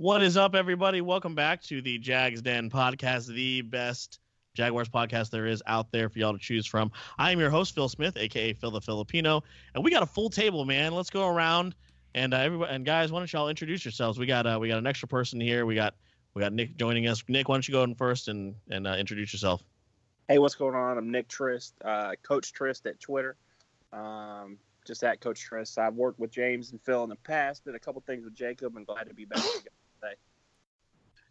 [0.00, 1.00] What is up, everybody?
[1.00, 4.20] Welcome back to the Jags Den podcast, the best
[4.54, 6.92] Jaguars podcast there is out there for y'all to choose from.
[7.18, 9.42] I am your host, Phil Smith, aka Phil the Filipino,
[9.74, 10.94] and we got a full table, man.
[10.94, 11.74] Let's go around
[12.14, 14.20] and uh, and guys, why don't y'all introduce yourselves?
[14.20, 15.66] We got uh, we got an extra person here.
[15.66, 15.96] We got
[16.32, 17.24] we got Nick joining us.
[17.26, 19.64] Nick, why don't you go in first and and uh, introduce yourself?
[20.28, 20.96] Hey, what's going on?
[20.96, 23.34] I'm Nick Trist, uh, Coach Trist at Twitter.
[23.92, 25.76] Um, just at Coach Trist.
[25.76, 27.64] I've worked with James and Phil in the past.
[27.64, 29.42] Did a couple things with Jacob, and glad to be back
[30.00, 30.14] today.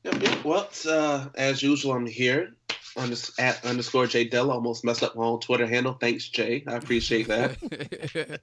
[0.03, 0.45] Yep, yep.
[0.45, 2.53] Well, uh, as usual, I'm here
[2.95, 4.53] on this at underscore Jay Della.
[4.53, 5.93] Almost messed up my own Twitter handle.
[5.93, 6.63] Thanks, Jay.
[6.67, 8.39] I appreciate that.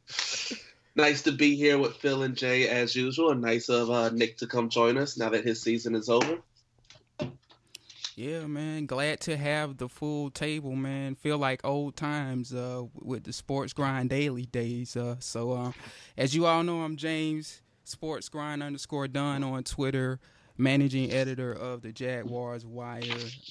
[0.95, 4.39] nice to be here with Phil and Jay as usual, and nice of uh, Nick
[4.39, 6.39] to come join us now that his season is over.
[8.17, 8.87] Yeah, man.
[8.87, 11.17] Glad to have the full table, man.
[11.17, 14.97] Feel like old times uh, with the Sports Grind Daily days.
[14.97, 15.73] Uh, so, uh,
[16.17, 20.21] as you all know, I'm James, Sports Grind underscore done on Twitter
[20.57, 23.03] managing editor of the Jaguars Wire,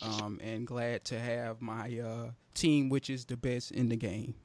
[0.02, 4.36] um, and glad to have my uh, team, which is the best in the game.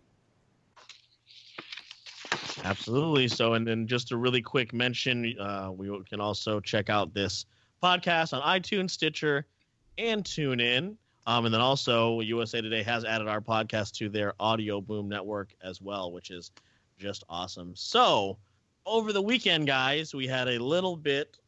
[2.65, 3.29] Absolutely.
[3.29, 7.47] So, and then just a really quick mention, uh, we can also check out this
[7.83, 9.47] podcast on iTunes, Stitcher,
[9.97, 10.97] and TuneIn.
[11.27, 15.55] Um, and then also, USA Today has added our podcast to their Audio Boom network
[15.63, 16.51] as well, which is
[16.99, 17.73] just awesome.
[17.77, 18.39] So,
[18.89, 21.39] over the weekend, guys, we had a little bit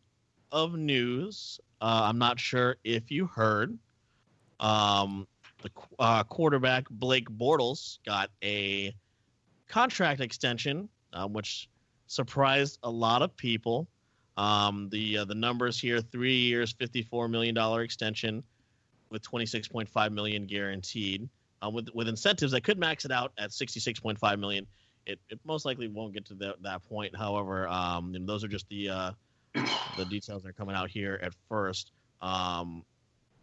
[0.53, 1.61] of news.
[1.81, 3.77] Uh, I'm not sure if you heard.
[4.61, 5.27] Um,
[5.63, 8.95] the uh, quarterback Blake Bortles got a
[9.69, 11.69] contract extension, uh, which
[12.07, 13.89] surprised a lot of people.
[14.37, 18.43] Um, the uh, the numbers here: three years, fifty-four million dollar extension,
[19.11, 21.29] with twenty-six point five million guaranteed,
[21.63, 24.67] um, with with incentives that could max it out at sixty-six point five million.
[25.07, 27.17] It, it most likely won't get to that, that point.
[27.17, 29.11] However, um, those are just the uh,
[29.97, 31.93] the details that are coming out here at first.
[32.23, 32.85] Um,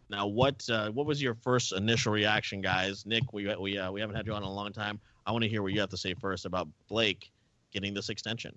[0.09, 3.05] now, what uh, what was your first initial reaction, guys?
[3.05, 4.99] Nick, we we uh, we haven't had you on in a long time.
[5.25, 7.31] I want to hear what you have to say first about Blake
[7.71, 8.55] getting this extension.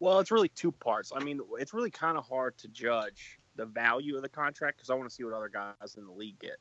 [0.00, 1.12] Well, it's really two parts.
[1.14, 4.90] I mean, it's really kind of hard to judge the value of the contract because
[4.90, 6.56] I want to see what other guys in the league get.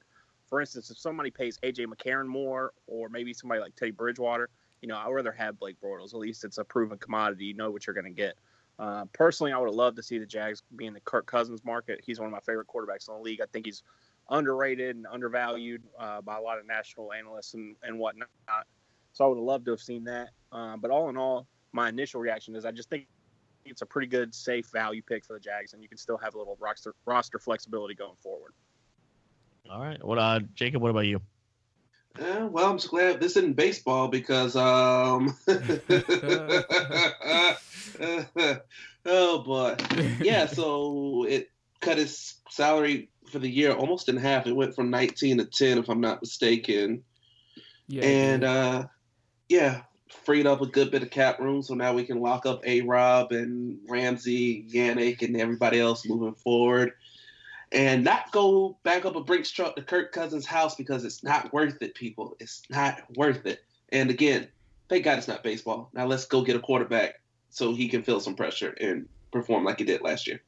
[0.48, 4.50] For instance, if somebody pays AJ McCarron more, or maybe somebody like Teddy Bridgewater,
[4.82, 6.14] you know, I'd rather have Blake Bortles.
[6.14, 7.46] At least it's a proven commodity.
[7.46, 8.36] You know what you're going to get.
[8.78, 11.64] Uh, personally, I would have loved to see the Jags be in the Kirk Cousins
[11.64, 12.02] market.
[12.06, 13.42] He's one of my favorite quarterbacks in the league.
[13.42, 13.84] I think he's
[14.30, 18.28] underrated and undervalued uh, by a lot of national analysts and, and whatnot.
[19.14, 20.30] So I would have loved to have seen that.
[20.52, 23.08] Uh, but all in all, my initial reaction is I just think
[23.66, 26.36] it's a pretty good, safe value pick for the Jags, and you can still have
[26.36, 28.54] a little roster roster flexibility going forward.
[29.70, 30.04] All right.
[30.06, 30.82] What, uh, Jacob?
[30.82, 31.22] What about you?
[32.20, 35.36] Uh, well, I'm just glad this isn't baseball because um
[39.06, 39.76] oh boy.
[40.22, 44.48] Yeah, so it cut his salary for the year almost in half.
[44.48, 47.04] It went from 19 to 10 if I'm not mistaken.
[47.88, 48.06] Yeah.
[48.06, 48.86] And uh
[49.50, 49.82] yeah,
[50.24, 52.80] freed up a good bit of cap room so now we can lock up A
[52.82, 56.94] Rob and Ramsey, Yannick and everybody else moving forward
[57.72, 61.52] and not go back up a Brinks truck to Kirk Cousins' house because it's not
[61.54, 62.36] worth it, people.
[62.40, 63.64] It's not worth it.
[63.90, 64.48] And again,
[64.90, 65.90] thank God it's not baseball.
[65.94, 69.80] Now let's go get a quarterback so he can feel some pressure and perform like
[69.80, 70.42] he did last year.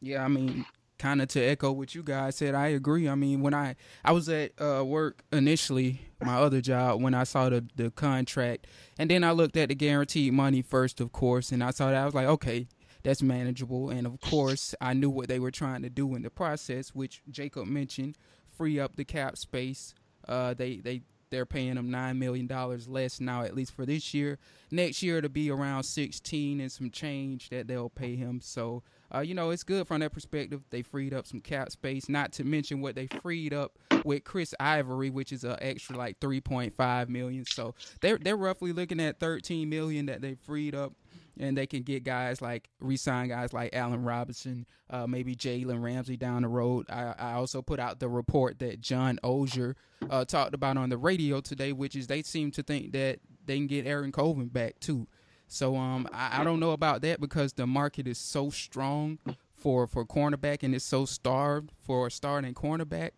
[0.00, 0.66] Yeah, I mean,
[0.98, 3.08] kind of to echo what you guys said, I agree.
[3.08, 7.24] I mean, when I I was at uh, work initially, my other job, when I
[7.24, 8.66] saw the the contract,
[8.98, 11.96] and then I looked at the guaranteed money first, of course, and I saw that
[11.96, 12.68] I was like, okay,
[13.04, 13.90] that's manageable.
[13.90, 17.22] And of course, I knew what they were trying to do in the process, which
[17.30, 18.18] Jacob mentioned,
[18.56, 19.94] free up the cap space.
[20.26, 24.14] Uh, they they they're paying them nine million dollars less now, at least for this
[24.14, 24.38] year.
[24.70, 28.40] Next year it'll be around sixteen and some change that they'll pay him.
[28.42, 28.82] So
[29.14, 30.62] uh, you know, it's good from that perspective.
[30.70, 34.54] They freed up some cap space, not to mention what they freed up with Chris
[34.58, 37.44] Ivory, which is an extra like 3.5 million.
[37.44, 40.94] So they're they're roughly looking at 13 million that they freed up
[41.38, 46.16] and they can get guys like resign guys like Allen Robinson, uh, maybe Jalen Ramsey
[46.16, 46.86] down the road.
[46.88, 49.74] I, I, also put out the report that John Oehser
[50.08, 53.56] uh, talked about on the radio today, which is they seem to think that they
[53.56, 55.06] can get Aaron Colvin back too.
[55.46, 59.18] So um, I, I don't know about that because the market is so strong
[59.56, 63.12] for for cornerback and it's so starved for a starting cornerback.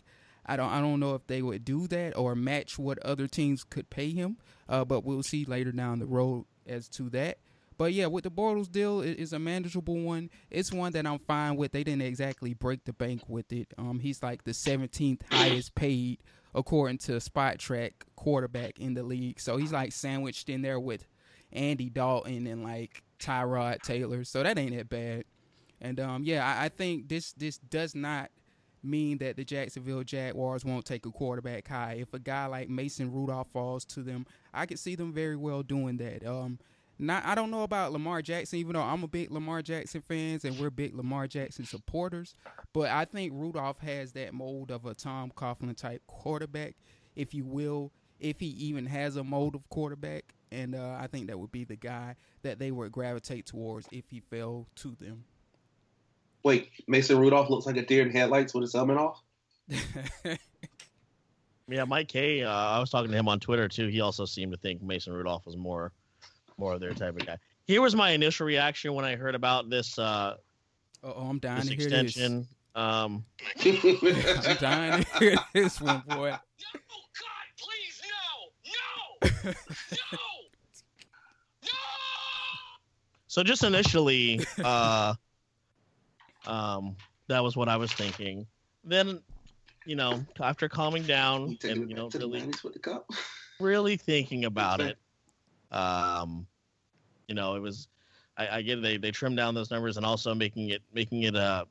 [0.45, 3.65] I don't I don't know if they would do that or match what other teams
[3.65, 4.39] could pay him.
[4.69, 7.39] Uh, but we'll see later down the road as to that.
[7.79, 10.31] But yeah, with the Bortles deal, it is a manageable one.
[10.51, 11.73] It's one that I'm fine with.
[11.73, 13.69] They didn't exactly break the bank with it.
[13.77, 16.19] Um, he's like the 17th highest paid
[16.55, 19.39] according to Spotrac quarterback in the league.
[19.39, 21.07] So he's like sandwiched in there with
[21.53, 24.25] Andy Dalton and like Tyrod Taylor.
[24.25, 25.25] So that ain't that bad.
[25.81, 28.31] And um, yeah, I, I think this this does not
[28.83, 31.99] mean that the Jacksonville Jaguars won't take a quarterback high.
[32.01, 35.63] If a guy like Mason Rudolph falls to them, I could see them very well
[35.63, 36.27] doing that.
[36.27, 36.59] Um,
[36.99, 40.45] not I don't know about Lamar Jackson, even though I'm a big Lamar Jackson fans
[40.45, 42.35] and we're big Lamar Jackson supporters.
[42.73, 46.77] But I think Rudolph has that mold of a Tom Coughlin type quarterback,
[47.15, 50.25] if you will, if he even has a mold of quarterback.
[50.53, 54.05] And uh, I think that would be the guy that they would gravitate towards if
[54.09, 55.25] he fell to them.
[56.45, 59.21] Wait, Mason Rudolph looks like a deer in headlights with his helmet off.
[61.69, 62.45] yeah, Mike K.
[62.45, 63.89] Uh, I was talking to him on Twitter too.
[63.89, 65.93] He also seemed to think Mason Rudolph was more,
[66.59, 67.39] more of their type of guy.
[67.67, 69.99] Here was my initial reaction when I heard about this.
[69.99, 70.37] Uh,
[71.03, 72.39] oh, I'm dying this to hear extension.
[72.41, 72.49] this.
[72.75, 73.25] Um,
[73.65, 76.31] I'm dying to hear this one, boy.
[76.31, 79.53] No, God, please, no, no, no,
[80.13, 80.19] no.
[83.37, 85.13] So just initially, uh,
[86.47, 86.97] um,
[87.29, 88.47] that was what I was thinking.
[88.83, 89.21] Then,
[89.85, 92.79] you know, after calming down and you know back to the really, 90s with the
[92.79, 93.11] cup.
[93.61, 94.97] really thinking about it,
[95.71, 96.47] um,
[97.29, 97.89] you know, it was.
[98.39, 101.35] I, I get they they trimmed down those numbers and also making it making it
[101.35, 101.65] uh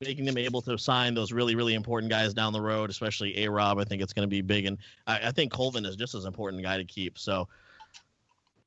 [0.00, 3.50] making them able to sign those really really important guys down the road, especially A
[3.50, 3.78] Rob.
[3.78, 4.76] I think it's going to be big, and
[5.06, 7.18] I, I think Colvin is just as important guy to keep.
[7.18, 7.48] So.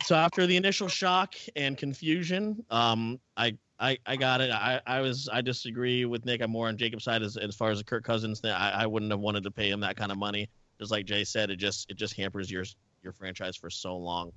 [0.03, 4.51] So after the initial shock and confusion, um, I I, I got it.
[4.51, 6.41] I, I was I disagree with Nick.
[6.41, 8.51] I'm more on Jacob's side as, as far as the Kirk Cousins thing.
[8.51, 10.49] I, I wouldn't have wanted to pay him that kind of money.
[10.79, 12.63] Just like Jay said, it just it just hampers your
[13.03, 14.31] your franchise for so long.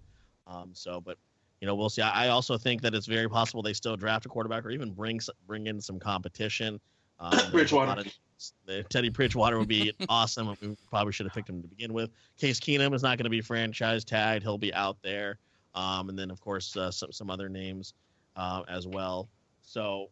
[0.47, 1.19] Um, so, but
[1.61, 2.03] you know, we'll see.
[2.03, 4.93] I, I also think that it's very possible they still draft a quarterback or even
[4.93, 6.81] bring bring in some competition.
[7.19, 8.03] Um, Bridgewater.
[8.03, 10.55] of- Teddy Bridgewater would be awesome.
[10.61, 12.11] We probably should have picked him to begin with.
[12.39, 14.43] Case Keenum is not going to be franchise tagged.
[14.43, 15.39] He'll be out there.
[15.75, 17.95] Um, and then of course uh, some some other names
[18.37, 19.29] uh, as well.
[19.63, 20.11] So,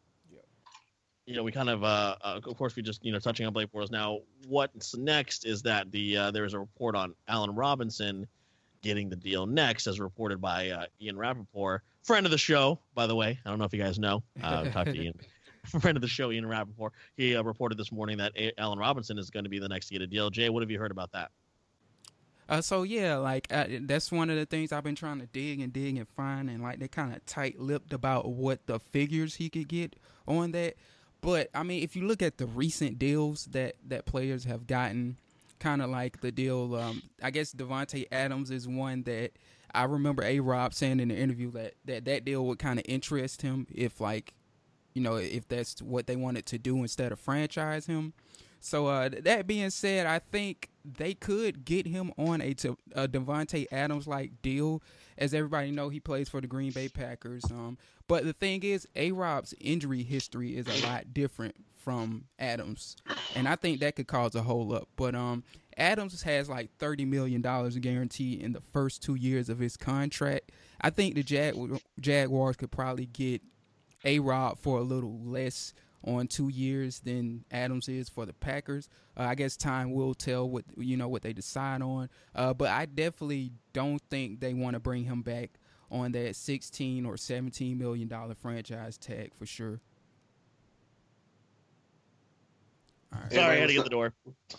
[1.27, 3.53] you know, we kind of, uh, uh, of course, we just, you know, touching on
[3.53, 3.91] Blake Bortles.
[3.91, 8.27] Now, what's next is that the uh, there is a report on Allen Robinson
[8.85, 13.07] getting the deal next, as reported by uh, Ian Rapoport, friend of the show, by
[13.09, 13.39] the way.
[13.45, 14.23] I don't know if you guys know.
[14.41, 15.19] Uh, talked to Ian,
[15.81, 16.93] friend of the show, Ian Rapoport.
[17.17, 19.89] He uh, reported this morning that A- Allen Robinson is going to be the next
[19.89, 20.31] to get a deal.
[20.31, 21.33] Jay, what have you heard about that?
[22.47, 25.61] Uh, so yeah, like uh, that's one of the things I've been trying to dig
[25.61, 29.49] and dig and find, and like they kind of tight-lipped about what the figures he
[29.49, 29.97] could get
[30.29, 30.75] on that.
[31.23, 35.17] But I mean, if you look at the recent deals that that players have gotten,
[35.59, 39.33] kind of like the deal, um, I guess Davante Adams is one that
[39.75, 40.41] I remember A.
[40.41, 44.01] Rob saying in the interview that that that deal would kind of interest him if
[44.01, 44.35] like,
[44.95, 48.12] you know, if that's what they wanted to do instead of franchise him.
[48.61, 54.06] So uh, that being said, I think they could get him on a, Davante Adams
[54.06, 54.83] like deal.
[55.19, 57.45] As everybody know, he plays for the Green Bay Packers.
[57.51, 57.77] Um,
[58.09, 59.12] but the thing is, A.
[59.12, 62.97] Rob's injury history is a lot different from Adams,
[63.35, 64.89] and I think that could cause a hold up.
[64.97, 65.45] But um,
[65.77, 70.51] Adams has like thirty million dollars guaranteed in the first two years of his contract.
[70.81, 73.43] I think the Jag- Jaguars could probably get
[74.05, 74.19] A.
[74.19, 75.75] Rob for a little less
[76.07, 78.89] on two years than Adams is for the Packers.
[79.17, 82.09] Uh, I guess time will tell what you know what they decide on.
[82.35, 85.53] Uh, but I definitely don't think they want to bring him back
[85.91, 89.81] on that sixteen or seventeen million dollar franchise tag for sure.
[93.04, 93.33] All right.
[93.33, 94.13] Sorry, I had to get the door.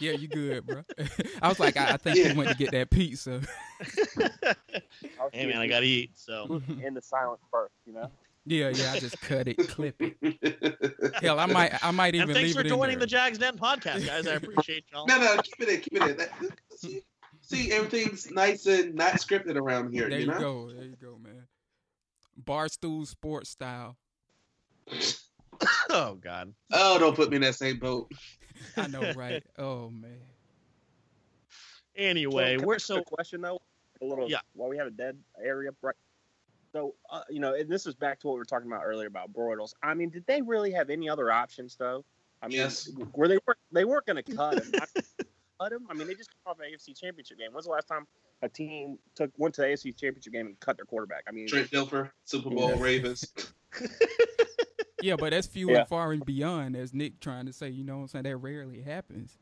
[0.00, 0.82] yeah, you good, bro.
[1.42, 2.28] I was like, I, I think Yeah.
[2.32, 3.40] he went to get that pizza.
[5.32, 6.10] Hey man, I gotta eat.
[6.14, 8.10] So In the silence first, you know.
[8.46, 8.92] yeah, yeah.
[8.92, 10.16] I just cut it, clip it.
[11.22, 13.56] Hell, I might, I might even and thanks leave for it joining the Jags Den
[13.58, 14.26] podcast, guys.
[14.26, 15.06] I appreciate y'all.
[15.06, 16.16] no, no, keep it in, keep it in.
[16.16, 16.30] That,
[16.76, 17.02] see,
[17.42, 20.08] see, everything's nice and not scripted around here.
[20.08, 20.38] There you you know.
[20.40, 20.70] go.
[20.72, 21.46] There you go, man.
[22.42, 23.96] Barstool sports style.
[25.90, 26.52] oh God.
[26.72, 28.10] Oh, don't put me in that same boat.
[28.76, 29.42] I know, right?
[29.58, 30.18] Oh man.
[31.96, 33.60] Anyway, So, we're so question though.
[34.00, 34.38] A little Yeah.
[34.54, 35.94] while we have a dead area, right?
[36.72, 39.08] So uh, you know, and this is back to what we were talking about earlier
[39.08, 39.72] about Broyles.
[39.82, 42.04] I mean, did they really have any other options though?
[42.42, 42.88] I mean, Yes.
[43.14, 44.72] were they weren't they weren't going to cut him?
[45.60, 45.86] cut him?
[45.90, 47.52] I mean, they just came off an AFC Championship game.
[47.52, 48.06] When's the last time
[48.42, 51.24] a team took went to the AFC Championship game and cut their quarterback?
[51.26, 52.76] I mean, Trent Dilfer, Super Bowl Yeah.
[52.82, 53.32] Ravens.
[55.02, 55.80] Yeah, but that's few Yeah.
[55.80, 57.68] and far and beyond, as Nick trying to say.
[57.68, 58.22] You know what I'm saying?
[58.24, 59.38] That rarely happens.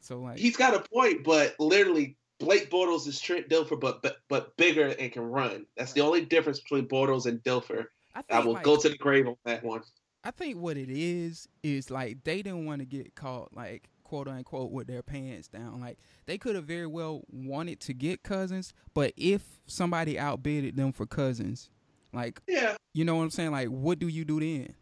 [0.00, 4.16] So like, He's got a point, but literally, Blake Bortles is Trent Dilfer, but but,
[4.28, 5.64] but bigger and can run.
[5.76, 7.86] That's the only difference between Bortles and Dilfer.
[8.14, 9.82] I think I will like, go to the grave on that one.
[10.24, 14.28] I think what it is is like they didn't want to get caught like quote
[14.28, 15.80] unquote with their pants down.
[15.80, 20.92] Like they could have very well wanted to get Cousins, but if somebody outbidded them
[20.92, 21.70] for Cousins,
[22.14, 22.76] Like, Yeah.
[22.92, 23.52] you know what I'm saying?
[23.52, 24.74] Like, what do you do then?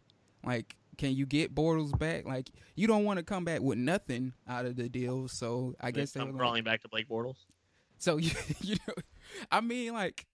[0.45, 2.25] Like, can you get Bortles back?
[2.25, 5.27] Like, you don't want to come back with nothing out of the deal.
[5.27, 7.37] So I guess they I'm were like- crawling back to Blake Bortles.
[7.97, 8.31] so you,
[8.61, 8.93] you know,
[9.51, 10.25] I mean, like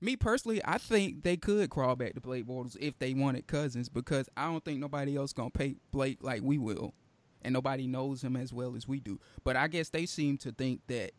[0.00, 3.88] me personally, I think they could crawl back to Blake Bortles if they wanted Cousins
[3.88, 6.94] because I don't think nobody else gonna pay Blake like we will,
[7.42, 9.18] and nobody knows him as well as we do.
[9.44, 11.12] But I guess they seem to think that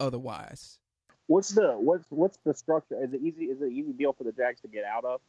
[0.00, 0.78] otherwise.
[1.26, 3.02] What's the what's what's the structure?
[3.02, 3.44] Is it easy?
[3.46, 5.20] Is it an easy deal for the Jags to get out of?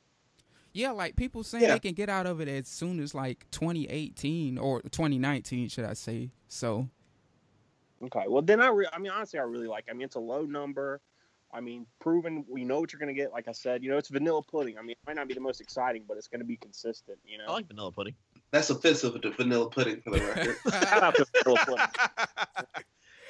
[0.75, 1.74] Yeah, like people saying Yeah.
[1.74, 5.94] they can get out of it as soon as like 2018 or 2019, should I
[5.94, 6.32] say?
[6.50, 6.89] So
[8.03, 9.86] Okay, well then I re- I mean honestly I really like.
[9.89, 11.00] I mean it's a low number.
[11.53, 12.44] I mean proven.
[12.50, 13.32] We know what you're going to get.
[13.32, 14.77] Like I said, you know it's vanilla pudding.
[14.77, 17.17] I mean it might not be the most exciting, but it's going to be consistent.
[17.25, 17.46] You know.
[17.48, 18.15] I like vanilla pudding.
[18.51, 20.58] That's offensive to vanilla pudding for the record.
[20.72, 21.86] Shout out to vanilla pudding.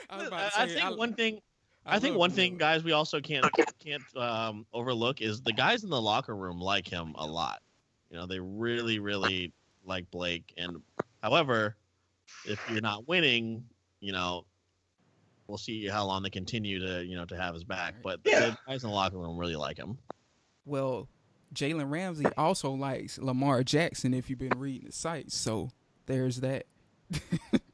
[0.10, 1.42] I, I, I think I- one thing.
[1.86, 3.46] I, think one thing, guys, we also can't
[3.80, 7.62] can't um, overlook is the guys in the locker room like him a lot.
[8.10, 10.54] You know, they really, really like Blake.
[10.58, 10.78] And
[11.22, 11.76] however,
[12.46, 13.66] if you're not winning,
[14.00, 14.46] you know,
[15.48, 17.96] we'll see how long they continue to you know to have his back.
[18.04, 18.40] But Yeah.
[18.40, 19.98] the guys in the locker room really like him.
[20.66, 21.08] Well,
[21.54, 25.32] Jalen Ramsey also likes Lamar Jackson if you've been reading the site.
[25.32, 25.70] So
[26.08, 26.66] there's that.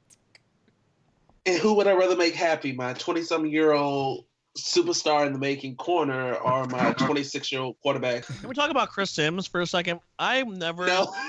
[1.46, 2.72] and who would I rather make happy?
[2.74, 4.26] My 20 something year old
[4.58, 8.26] superstar in the making corner or my 26 year old quarterback?
[8.26, 10.00] Can we talk about Chris Sims for a second?
[10.20, 11.14] I never, No.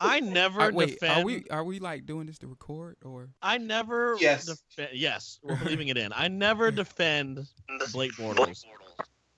[0.00, 1.22] I never Uh, wait, defend.
[1.22, 3.30] are we are we like doing this to record or?
[3.40, 4.16] I never.
[4.20, 4.44] Yes.
[4.76, 6.12] Defe- yes, we're leaving it in.
[6.14, 7.46] I never defend
[7.92, 8.64] Blake Bortles,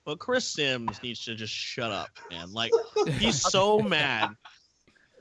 [0.03, 2.51] but Chris Sims needs to just shut up, man.
[2.51, 2.71] Like
[3.19, 4.31] he's so mad.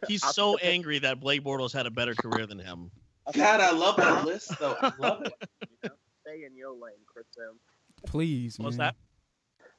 [0.08, 2.90] He's so angry that Blake Bortles had a better career than him.
[3.34, 4.76] God, I love that list, though.
[4.80, 5.32] I love it.
[5.82, 5.96] You know?
[6.22, 7.60] Stay in your lane, Chris Sims.
[8.06, 8.92] Please, What's man.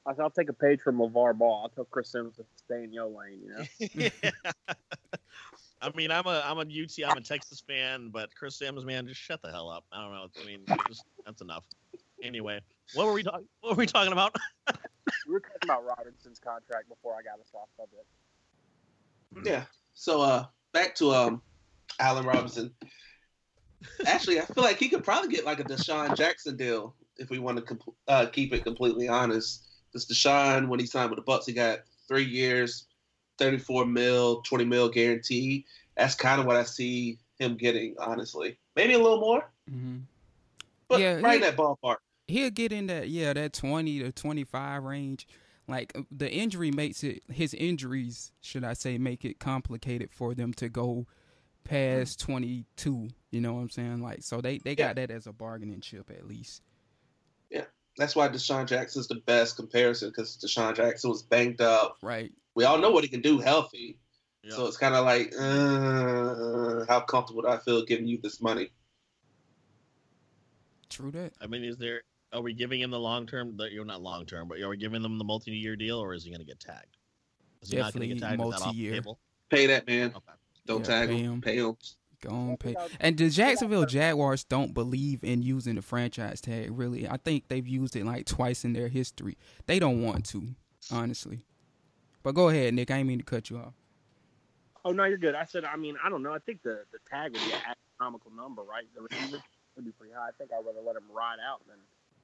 [0.05, 1.63] I said, I'll take a page from LeVar Ball.
[1.63, 3.41] I'll tell Chris Sims to stay in your lane.
[3.43, 4.09] You know.
[5.81, 9.07] I mean, I'm a I'm a UT, I'm a Texas fan, but Chris Sims, man,
[9.07, 9.83] just shut the hell up.
[9.91, 10.27] I don't know.
[10.41, 11.65] I mean, just, that's enough.
[12.23, 12.61] Anyway,
[12.93, 13.47] what were we talking?
[13.59, 14.35] What were we talking about?
[15.27, 18.05] we were talking about Robinson's contract before I got us off subject.
[19.45, 19.65] Yeah.
[19.93, 21.41] So uh back to um
[21.99, 22.73] Allen Robinson.
[24.05, 27.39] Actually, I feel like he could probably get like a DeSean Jackson deal if we
[27.39, 29.63] want to com- uh, keep it completely honest.
[29.93, 32.85] This DeSean, when he signed with the Bucs, he got three years,
[33.37, 35.65] thirty-four mil, twenty mil guaranteed.
[35.95, 38.57] That's kind of what I see him getting, honestly.
[38.75, 39.97] Maybe a little more, hmm
[40.87, 41.97] but Yeah, right he- in that ballpark.
[42.27, 45.27] He'll get in that yeah that twenty to twenty five range.
[45.67, 50.33] Like uh, the injury makes it his injuries should I say make it complicated for
[50.33, 51.07] them to go
[51.63, 53.09] past twenty two.
[53.31, 54.01] You know what I'm saying?
[54.01, 56.61] Like so they they got that as a bargaining chip at least.
[57.49, 57.65] Yeah,
[57.97, 61.97] that's why DeSean Jackson's the best comparison because DeSean Jackson was banged up.
[62.01, 62.31] Right.
[62.55, 63.99] We all know what he can do healthy.
[64.43, 64.55] Yeah.
[64.55, 68.69] So it's kind of like, uh, how comfortable do I feel giving you this money?
[70.89, 71.33] True that.
[71.41, 72.01] I mean, is there?
[72.31, 73.57] Are we giving him the long term?
[73.71, 76.29] You're not long term, but are we giving him the multi-year deal, or is he
[76.29, 76.97] going to get tagged?
[77.61, 78.55] Is he not going to get Definitely tagged?
[78.55, 78.93] Is that off the multi-year.
[78.93, 79.19] table?
[79.49, 80.07] Pay that man.
[80.15, 80.37] Okay.
[80.65, 81.33] Don't Yeah, tag pay him.
[81.33, 81.41] him.
[81.41, 81.75] Pay him.
[82.21, 82.75] Go on, pay.
[82.99, 86.69] And the Jacksonville Jaguars don't believe in using the franchise tag.
[86.71, 89.37] Really, I think they've used it like twice in their history.
[89.67, 90.55] They don't want to,
[90.91, 91.45] honestly.
[92.23, 92.89] But go ahead, Nick.
[92.89, 93.73] I didn't mean to cut you off.
[94.83, 95.35] Oh no, you're good.
[95.35, 96.33] I said, I mean, I don't know.
[96.33, 98.85] I think the the tag would be an astronomical number, right?
[98.95, 99.43] The receiver
[99.75, 100.29] would be pretty high.
[100.29, 101.77] I think I'd rather let him ride out than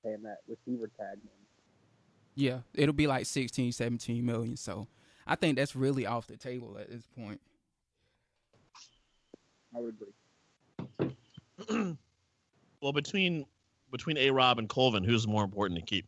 [0.03, 1.19] pay him that receiver tag.
[2.35, 4.57] Yeah, it'll be like 16, 17 million.
[4.57, 4.87] So
[5.27, 7.39] I think that's really off the table at this point.
[9.75, 9.95] I would
[11.69, 11.95] agree.
[12.81, 13.45] well, between
[13.91, 16.07] between A Rob and Colvin, who's more important to keep?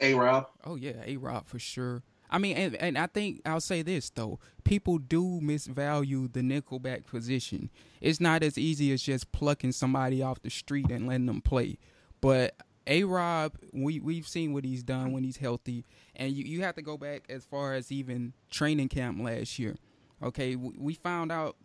[0.00, 0.46] A Rob.
[0.64, 2.02] Oh yeah, A Rob for sure.
[2.30, 7.06] I mean, and, and I think I'll say this though: people do misvalue the nickelback
[7.06, 7.70] position.
[8.00, 11.78] It's not as easy as just plucking somebody off the street and letting them play.
[12.20, 12.56] But
[12.86, 15.84] A Rob, we we've seen what he's done when he's healthy,
[16.16, 19.76] and you you have to go back as far as even training camp last year.
[20.22, 21.56] Okay, we, we found out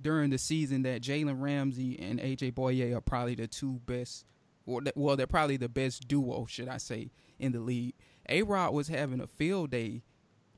[0.00, 4.24] during the season that Jalen Ramsey and AJ Bouye are probably the two best.
[4.66, 7.94] Well, th- well, they're probably the best duo, should I say, in the league.
[8.28, 10.02] A Rob was having a field day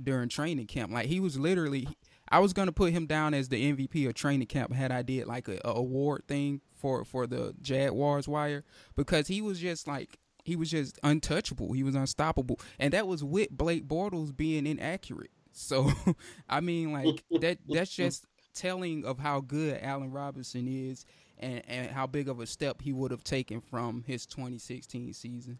[0.02, 0.92] during training camp.
[0.92, 1.88] Like he was literally,
[2.28, 5.26] I was gonna put him down as the MVP of training camp had I did
[5.26, 8.64] like a, a award thing for for the Jaguars wire
[8.96, 11.72] because he was just like he was just untouchable.
[11.72, 15.30] He was unstoppable, and that was with Blake Bortles being inaccurate.
[15.52, 15.90] So,
[16.48, 21.04] I mean, like that that's just telling of how good Allen Robinson is
[21.38, 25.58] and, and how big of a step he would have taken from his 2016 season.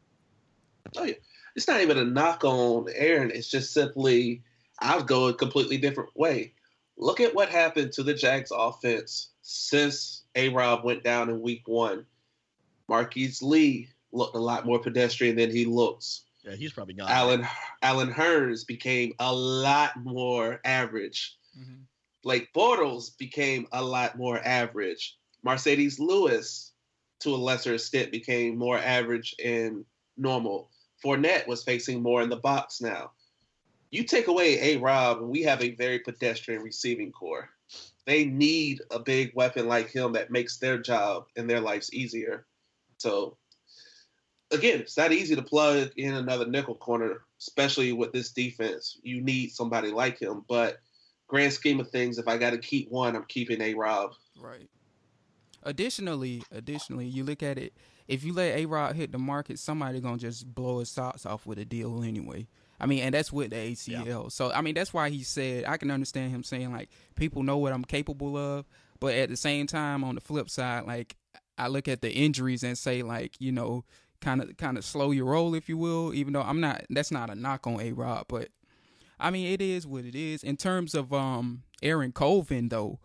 [0.96, 1.14] Oh yeah,
[1.54, 3.30] it's not even a knock on Aaron.
[3.32, 4.42] It's just simply
[4.80, 6.54] I'll go a completely different way.
[6.96, 11.62] Look at what happened to the Jags offense since A Rob went down in week
[11.66, 12.04] one.
[12.88, 16.24] Marquise Lee looked a lot more pedestrian than he looks.
[16.42, 17.08] Yeah, he's probably gone.
[17.08, 17.46] Allen
[17.82, 21.36] Allen Hurns became a lot more average.
[21.58, 21.84] Mhm.
[22.22, 25.18] Blake Bortles became a lot more average.
[25.44, 26.72] Marcedes Lewis,
[27.20, 29.84] to a lesser extent, became more average and
[30.16, 30.70] normal.
[31.04, 33.10] Fournette was facing more in the box now.
[33.90, 37.50] You take away A Rob, and we have a very pedestrian receiving corps.
[38.06, 42.46] They need a big weapon like him that makes their job and their lives easier.
[42.98, 43.36] So,
[44.50, 48.98] again, it's not easy to plug in another nickel corner, especially with this defense.
[49.02, 50.44] You need somebody like him.
[50.48, 50.78] But,
[51.32, 54.12] grand scheme of things, if I got to keep one, I'm keeping A Rob.
[54.38, 54.68] Right.
[55.62, 57.72] Additionally, additionally, you look at it.
[58.06, 61.46] If you let A Rob hit the market, somebody gonna just blow his socks off
[61.46, 62.46] with a deal anyway.
[62.80, 64.30] I mean, and that's with the ACL.
[64.30, 67.58] So I mean, that's why he said I can understand him saying like people know
[67.58, 68.66] what I'm capable of,
[69.00, 71.16] but at the same time, on the flip side, like
[71.56, 73.84] I look at the injuries and say like you know,
[74.20, 76.12] kind of kind of slow your roll if you will.
[76.12, 78.48] Even though I'm not, that's not a knock on A Rob, but
[79.22, 80.42] I mean it is what it is.
[80.42, 82.98] In terms of um Aaron Colvin though,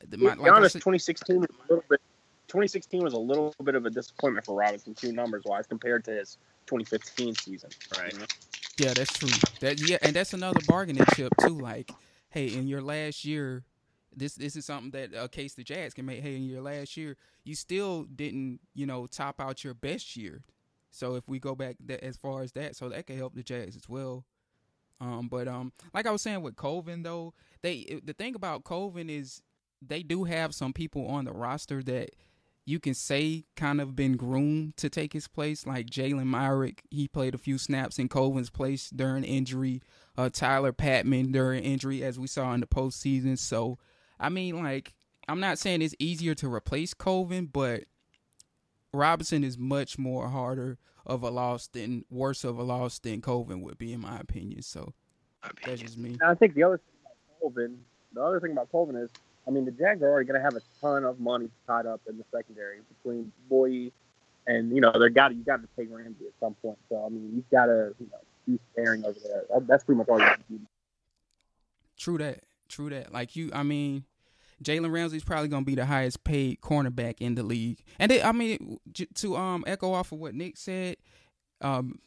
[0.00, 2.00] the- To my- be like honest, said- 2016 was a little bit.
[2.48, 6.10] 2016 was a little bit of a disappointment for Robinson, too, numbers wise, compared to
[6.10, 7.70] his 2015 season.
[7.96, 8.12] Right.
[8.78, 9.28] Yeah, that's true.
[9.60, 11.58] That yeah, and that's another bargaining chip too.
[11.58, 11.90] Like,
[12.30, 13.64] hey, in your last year,
[14.14, 16.20] this this is something that a case the Jags can make.
[16.20, 20.42] Hey, in your last year, you still didn't, you know, top out your best year.
[20.90, 23.42] So if we go back that, as far as that, so that can help the
[23.42, 24.26] Jags as well.
[25.02, 29.10] Um, but um, like I was saying with Colvin though, they the thing about Colvin
[29.10, 29.42] is
[29.86, 32.10] they do have some people on the roster that
[32.64, 36.82] you can say kind of been groomed to take his place, like Jalen Myrick.
[36.90, 39.82] He played a few snaps in Colvin's place during injury.
[40.16, 43.36] Uh, Tyler Patmon during injury, as we saw in the postseason.
[43.36, 43.78] So,
[44.20, 44.94] I mean, like,
[45.26, 47.84] I'm not saying it's easier to replace Colvin, but
[48.94, 53.60] Robinson is much more harder of a loss than worse of a loss than Colvin
[53.62, 54.62] would be, in my opinion.
[54.62, 54.92] So,
[55.64, 56.10] that's just me.
[56.20, 57.78] And I think the other thing about Colvin,
[58.12, 59.10] the other thing about Colvin is,
[59.46, 62.00] I mean, the Jags are already going to have a ton of money tied up
[62.08, 63.90] in the secondary between Bouye
[64.46, 66.78] and you know they got you got to pay Ramsey at some point.
[66.88, 69.44] So I mean, you've got to you know be sparing over there.
[69.52, 70.60] That, that's pretty much all you have to do.
[71.96, 72.40] True that.
[72.68, 73.12] True that.
[73.12, 74.04] Like you, I mean,
[74.62, 77.82] Jalen Ramsey's probably gonna be the highest paid cornerback in the league.
[77.98, 78.78] And they, I mean,
[79.14, 80.96] to um echo off of what Nick said,
[81.60, 81.98] um,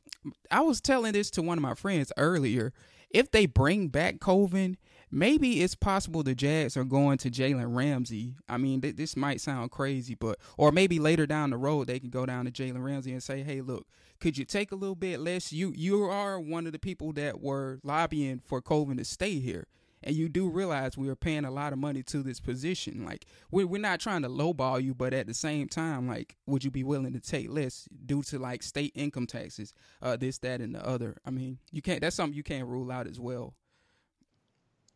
[0.52, 2.74] I was telling this to one of my friends earlier.
[3.10, 4.78] If they bring back Colvin,
[5.10, 8.36] maybe it's possible the Jags are going to Jalen Ramsey.
[8.50, 12.00] I mean, th- this might sound crazy, but or maybe later down the road they
[12.00, 13.88] can go down to Jalen Ramsey and say, "Hey, look,
[14.20, 15.54] could you take a little bit less?
[15.54, 19.68] You you are one of the people that were lobbying for Colvin to stay here."
[20.04, 23.04] And you do realize we are paying a lot of money to this position.
[23.06, 26.64] Like we're we're not trying to lowball you, but at the same time, like, would
[26.64, 30.62] you be willing to take less due to like state income taxes, uh, this, that,
[30.62, 31.18] and the other?
[31.26, 32.02] I mean, you can't.
[32.02, 33.56] That's something you can't rule out as well.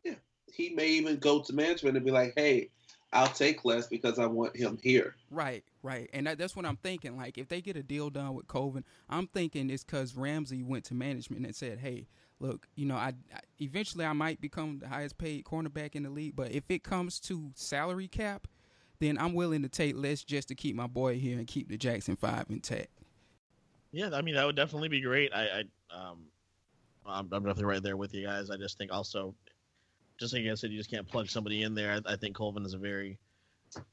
[0.04, 0.16] Yeah,
[0.54, 2.70] he may even go to management and be like, "Hey,
[3.12, 6.78] I'll take less because I want him here." Right, right, and that, that's what I'm
[6.78, 7.18] thinking.
[7.18, 10.86] Like, if they get a deal done with Colvin, I'm thinking it's because Ramsey went
[10.86, 12.08] to management and said, "Hey,
[12.40, 16.10] look, you know, I, I eventually I might become the highest paid cornerback in the
[16.10, 18.48] league, but if it comes to salary cap,
[19.00, 21.78] then I'm willing to take less just to keep my boy here and keep the
[21.78, 22.90] Jackson Five intact."
[23.92, 25.34] Yeah, I mean that would definitely be great.
[25.34, 25.64] I, I
[25.96, 26.26] um,
[27.06, 28.50] I'm, I'm definitely right there with you guys.
[28.50, 29.34] I just think also,
[30.20, 31.94] just like I said, you just can't plug somebody in there.
[31.94, 33.18] I, I think Colvin is a very,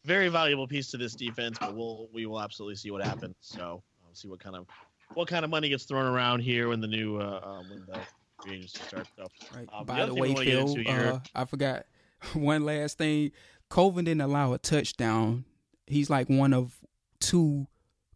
[0.04, 1.58] very valuable piece to this defense.
[1.58, 3.36] But we'll we will absolutely see what happens.
[3.40, 4.66] So we'll see what kind of
[5.14, 8.00] what kind of money gets thrown around here when the new uh, um, when the
[8.46, 9.10] agency starts.
[9.16, 9.68] So Right.
[9.72, 11.86] Um, By the way, Phil, uh, I forgot
[12.34, 13.32] one last thing.
[13.68, 15.44] Colvin didn't allow a touchdown.
[15.86, 16.76] He's like one of
[17.20, 17.66] two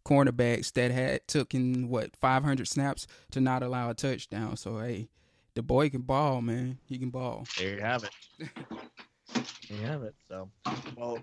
[0.05, 4.57] cornerbacks that had took in what 500 snaps to not allow a touchdown.
[4.57, 5.09] So hey,
[5.55, 6.79] the boy can ball, man.
[6.85, 7.45] He can ball.
[7.57, 8.11] there you have it.
[9.33, 10.15] there you have it.
[10.27, 10.49] So,
[10.95, 11.19] well,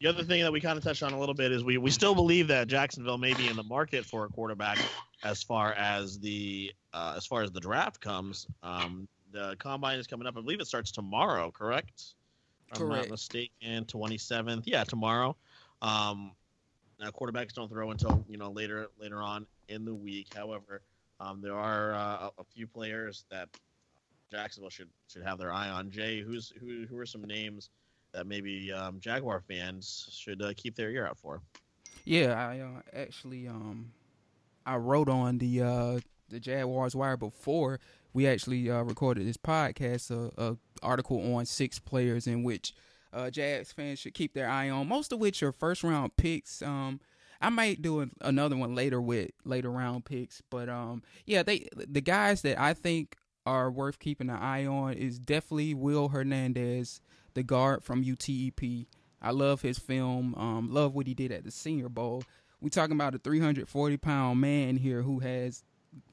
[0.00, 1.90] the other thing that we kind of touched on a little bit is we we
[1.90, 4.78] still believe that Jacksonville may be in the market for a quarterback
[5.24, 8.46] as far as the uh, as far as the draft comes.
[8.62, 10.36] Um, the combine is coming up.
[10.36, 11.50] I believe it starts tomorrow.
[11.50, 12.14] Correct?
[12.70, 13.04] If I'm Correct.
[13.04, 13.84] not mistaken.
[13.86, 14.66] Twenty seventh.
[14.66, 15.36] Yeah, tomorrow.
[15.80, 16.32] Um,
[17.00, 20.28] now quarterbacks don't throw until you know later later on in the week.
[20.34, 20.82] However,
[21.20, 23.48] um, there are uh, a- a few players that
[24.30, 25.90] Jacksonville should should have their eye on.
[25.90, 26.86] Jay, who's who?
[26.88, 27.70] Who are some names
[28.12, 31.40] that maybe um, Jaguar fans should uh, keep their ear out for?
[32.04, 33.92] Yeah, I uh, actually um
[34.66, 37.78] I wrote on the uh the Jaguars Wire before
[38.14, 42.74] we actually uh, recorded this podcast, a, a, article on six players in which
[43.12, 44.88] uh, Jags fans should keep their eye on.
[44.88, 46.60] Most of which are first round picks.
[46.62, 47.00] Um,
[47.40, 52.00] I might do another one later with later round picks, but um, yeah, they the
[52.00, 57.00] guys that I think are worth keeping an eye on is definitely Will Hernandez,
[57.34, 58.86] the guard from UTEP.
[59.20, 60.34] I love his film.
[60.34, 62.24] Um, love what he did at the Senior Bowl.
[62.60, 65.64] We're talking about a 340 pound man here who has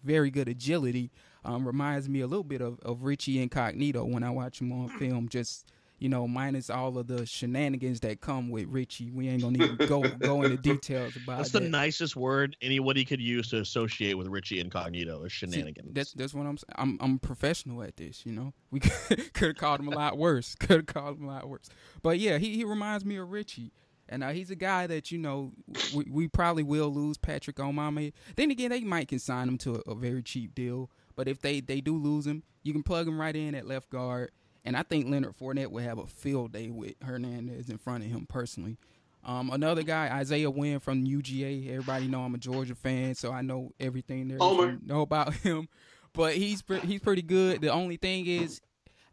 [0.04, 1.12] very good agility.
[1.46, 4.90] Um, reminds me a little bit of, of Richie Incognito when I watch him on
[4.90, 5.30] film.
[5.30, 9.12] Just you know, minus all of the shenanigans that come with Richie.
[9.12, 11.38] We ain't gonna even go go into details about.
[11.38, 11.64] That's that.
[11.64, 15.88] the nicest word anybody could use to associate with Richie Incognito is shenanigans.
[15.88, 16.76] See, that's that's what I'm saying.
[16.76, 18.26] I'm I'm professional at this.
[18.26, 18.80] You know, we
[19.34, 20.56] could have called him a lot worse.
[20.56, 21.70] Could have called him a lot worse.
[22.02, 23.74] But yeah, he he reminds me of Richie.
[24.12, 25.52] And uh, he's a guy that you know
[25.94, 28.12] we, we probably will lose Patrick Omameh.
[28.38, 30.90] Then again, they might consign him to a, a very cheap deal.
[31.16, 33.92] But if they they do lose him, you can plug him right in at left
[33.92, 34.32] guard
[34.66, 38.10] and I think Leonard Fournette would have a field day with Hernandez in front of
[38.10, 38.78] him personally.
[39.24, 41.70] Um, another guy, Isaiah Wynn from UGA.
[41.70, 45.68] Everybody know I'm a Georgia fan, so I know everything there is know about him.
[46.14, 47.62] But he's he's pretty good.
[47.62, 48.62] The only thing is,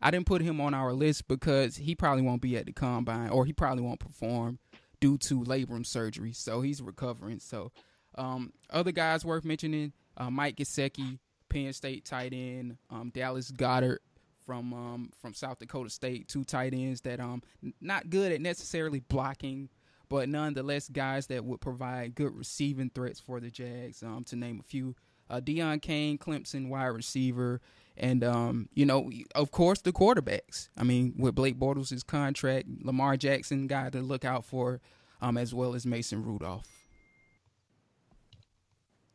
[0.01, 3.31] I didn't put him on our list because he probably won't be at the combine,
[3.31, 4.59] or he probably won't perform
[5.01, 6.33] due to labrum surgery.
[6.33, 7.41] So he's recovering.
[7.41, 7.73] So
[8.15, 13.99] um, other guys worth mentioning: uh, Mike Gesicki, Penn State tight end, um, Dallas Goedert,
[14.47, 17.43] from um, from South Dakota State, two tight ends that um
[17.81, 19.69] not good at necessarily blocking,
[20.09, 24.03] but nonetheless guys that would provide good receiving threats for the Jags.
[24.03, 24.95] Um, to name a few,
[25.29, 27.61] uh, Deon Cain, Clemson wide receiver,
[27.97, 30.69] and um, you know, of course, the quarterbacks.
[30.77, 34.81] I mean, with Blake Bortles' contract, Lamar Jackson guy to look out for,
[35.21, 36.67] um, as well as Mason Rudolph.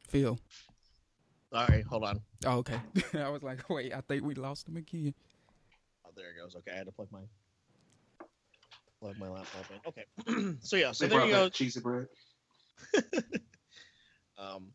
[0.08, 0.38] Phil.
[1.54, 2.22] All right, hold on.
[2.46, 2.80] Oh, okay.
[3.14, 5.14] I was like, wait, I think we lost him again.
[6.06, 6.56] Oh, there it goes.
[6.56, 7.20] Okay, I had to plug my
[9.02, 9.80] plug my laptop in.
[9.86, 11.50] Okay, so yeah, so they there you go.
[11.50, 12.08] Cheesy bread.
[14.38, 14.68] um,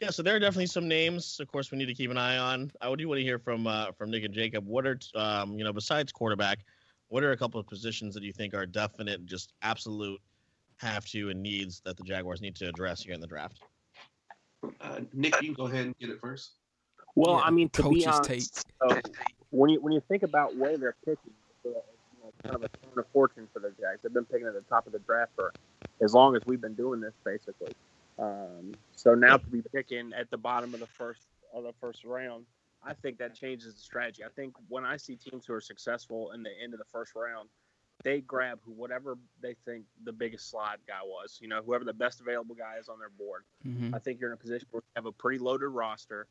[0.00, 1.38] yeah, so there are definitely some names.
[1.40, 2.70] Of course, we need to keep an eye on.
[2.80, 4.66] I do want to hear from uh, from Nick and Jacob.
[4.66, 6.60] What are um, you know besides quarterback?
[7.08, 10.20] What are a couple of positions that you think are definite, just absolute
[10.76, 13.60] have to and needs that the Jaguars need to address here in the draft?
[14.80, 16.52] Uh, Nick, you can go ahead and get it first.
[17.14, 18.42] Well, Yeah, I mean, to be coach's honest, take.
[18.42, 19.00] so
[19.50, 21.32] when you when you think about where they're picking,
[21.64, 24.02] it's, uh, you know, kind of a turn of fortune for the Jags.
[24.02, 25.52] They've been picking at the top of the draft for
[26.00, 27.72] as long as we've been doing this, basically.
[28.18, 31.22] Um, so now to be picking at the bottom of the first
[31.52, 32.46] of the first round,
[32.84, 34.24] I think that changes the strategy.
[34.24, 37.14] I think when I see teams who are successful in the end of the first
[37.14, 37.48] round,
[38.02, 41.38] they grab who whatever they think the biggest slide guy was.
[41.40, 43.44] You know, whoever the best available guy is on their board.
[43.66, 43.94] Mm-hmm.
[43.94, 46.26] I think you're in a position where you have a pretty loaded roster.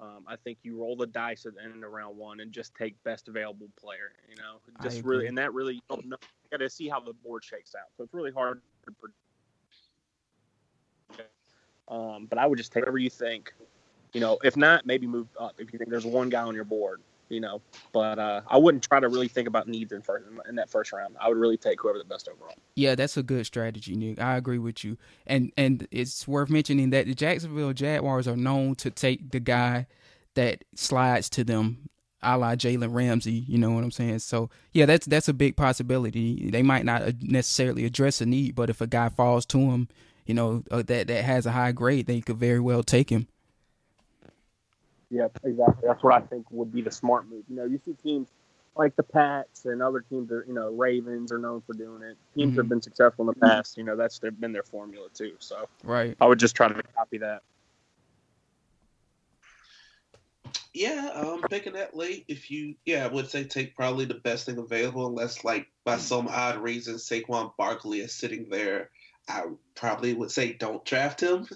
[0.00, 2.74] Um, I think you roll the dice at the end of round one and just
[2.74, 4.12] take best available player.
[4.28, 6.16] You know, just really, and that really you don't know.
[6.20, 7.86] You got to see how the board shakes out.
[7.96, 9.18] So it's really hard to predict.
[11.88, 13.52] Um, but I would just take whatever you think.
[14.12, 16.64] You know, if not, maybe move up if you think there's one guy on your
[16.64, 17.00] board.
[17.32, 20.54] You know, but uh, I wouldn't try to really think about needs in first in
[20.56, 21.16] that first round.
[21.18, 22.54] I would really take whoever the best overall.
[22.74, 24.20] Yeah, that's a good strategy, Nick.
[24.20, 24.98] I agree with you.
[25.26, 29.86] And and it's worth mentioning that the Jacksonville Jaguars are known to take the guy
[30.34, 31.88] that slides to them,
[32.22, 33.44] a la Jalen Ramsey.
[33.48, 34.18] You know what I'm saying?
[34.18, 36.50] So yeah, that's that's a big possibility.
[36.50, 39.88] They might not necessarily address a need, but if a guy falls to them,
[40.26, 43.26] you know uh, that that has a high grade, they could very well take him.
[45.12, 45.86] Yep, exactly.
[45.86, 47.44] That's what I think would be the smart move.
[47.48, 48.28] You know, you see teams
[48.74, 52.16] like the Pats and other teams are, you know, Ravens are known for doing it.
[52.34, 52.56] Teams Mhm.
[52.56, 53.76] have been successful in the past.
[53.76, 55.36] You know, that's their, been their formula too.
[55.38, 56.16] So Right.
[56.18, 57.42] I would just try to copy that.
[60.72, 62.24] Yeah, um, picking that late.
[62.28, 65.98] If you, yeah, I would say take probably the best thing available, unless like by
[65.98, 68.90] some odd reason Saquon Barkley is sitting there.
[69.28, 69.44] I
[69.74, 71.46] probably would say don't draft him.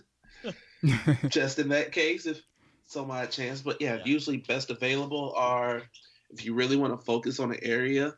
[1.30, 2.42] Just in that case, if
[2.86, 3.60] some my chance.
[3.60, 4.02] But yeah, Yeah.
[4.04, 5.82] usually best available are
[6.30, 8.14] if you really want to focus on an area.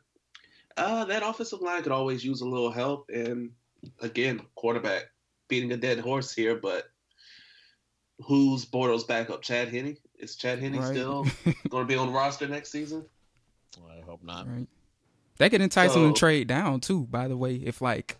[0.76, 3.50] Uh, that offensive line could always use a little help, and
[4.00, 5.04] again, quarterback
[5.48, 6.84] beating a dead horse here, but
[8.24, 9.42] who's Bortles backup?
[9.42, 9.96] Chad Henne?
[10.18, 10.86] Is Chad Henne Right.
[10.86, 11.24] still
[11.68, 13.04] going to be on the roster next season?
[13.88, 14.48] I hope not.
[14.48, 14.66] Right.
[15.38, 17.06] That could entice them So- to trade down too.
[17.06, 18.16] By the way, if like,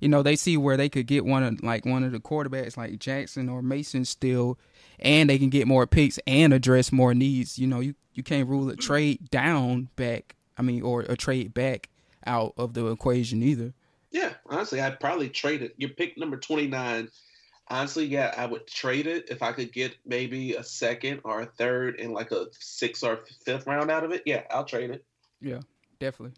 [0.00, 2.76] you know, they see where they could get one of like one of the quarterbacks
[2.76, 4.58] like Jackson or Mason still,
[5.00, 7.58] and they can get more picks and address more needs.
[7.58, 10.36] You know, you you can't rule a trade down back.
[10.56, 11.88] I mean, or a trade back
[12.26, 13.72] out of the equation either.
[14.10, 15.74] Yeah, honestly, I'd probably trade it.
[15.78, 17.08] Your pick number 29,
[17.70, 21.46] Honestly, yeah, I would trade it if I could get maybe a second or a
[21.46, 24.24] third and like a sixth or fifth round out of it.
[24.26, 25.04] Yeah, I'll trade it.
[25.40, 25.60] Yeah,
[26.00, 26.34] definitely.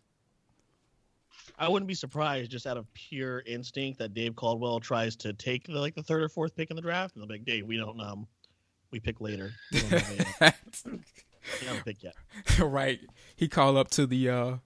[1.58, 5.66] I wouldn't be surprised just out of pure instinct that Dave Caldwell tries to take
[5.66, 7.66] the like the third or fourth pick in the draft, and they'll be like, Dave,
[7.66, 8.26] we don't um,
[8.92, 9.52] we pick later.
[11.60, 12.14] We don't have a, we yet.
[12.60, 13.00] right.
[13.34, 14.56] He called up to the uh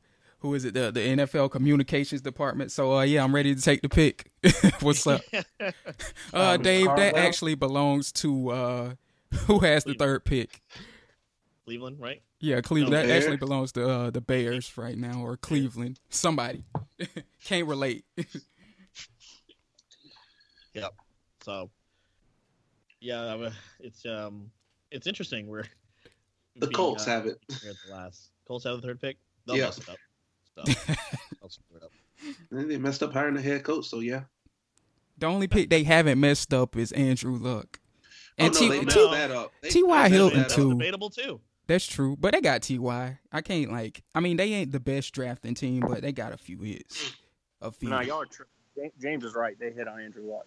[0.41, 2.71] who is it the the NFL communications department.
[2.71, 4.31] So uh yeah, I'm ready to take the pick.
[4.81, 5.23] What's up?
[5.59, 5.71] Uh
[6.35, 8.95] Um, Dave, that actually belongs to uh
[9.47, 10.61] who has the third pick?
[11.65, 12.23] Cleveland, right?
[12.39, 12.93] Yeah, Cleveland.
[12.93, 13.25] No, that Bears?
[13.25, 15.99] actually belongs to uh, the Bears right now, or Cleveland.
[16.11, 16.65] Somebody
[17.45, 18.05] can't relate.
[20.75, 20.95] Yep.
[21.43, 21.71] So,
[23.01, 24.51] yeah, it's um,
[24.91, 25.47] it's interesting.
[25.47, 25.65] We're
[26.57, 27.39] The being, Colts uh, have it.
[27.63, 28.31] here at the last.
[28.47, 29.17] Colts have the third pick.
[29.47, 29.65] They'll Yeah.
[29.67, 29.97] mess it up.
[30.55, 31.93] So, they'll it up.
[32.51, 34.23] They messed up hiring the head coach, so yeah.
[35.19, 37.79] the only pick they haven't messed up is Andrew Luck.
[38.39, 39.53] And oh, T- no, they T- messed that up.
[39.63, 40.09] They- T.Y.
[40.09, 40.71] Hilton, that too.
[40.71, 41.41] Debatable too.
[41.67, 43.19] that's true, but they got Ty.
[43.33, 44.03] I can't like.
[44.15, 47.15] I mean, they ain't the best drafting team, but they got a few hits.
[47.61, 47.89] A few.
[47.91, 49.59] No, y'all are tri- James- James is right.
[49.59, 50.47] They hit on Andrew Luck.